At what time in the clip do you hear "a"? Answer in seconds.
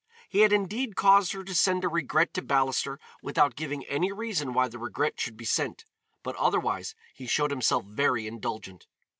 1.83-1.87